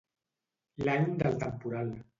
[0.87, 1.99] L'any del temporal.